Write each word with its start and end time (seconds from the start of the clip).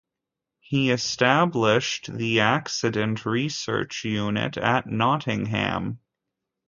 He 0.61 0.89
established 0.89 2.11
the 2.11 2.39
Accident 2.39 3.23
Research 3.23 4.03
Unit 4.03 4.57
at 4.57 4.87
Nottingham. 4.87 5.99